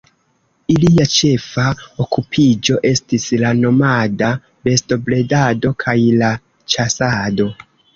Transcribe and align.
Ilia 0.75 1.03
ĉefa 1.15 1.65
okupiĝo 2.05 2.79
estis 2.93 3.29
la 3.45 3.55
nomada 3.61 4.33
bestobredado 4.67 5.77
kaj 5.87 5.99
la 6.25 6.37
ĉasado. 6.77 7.53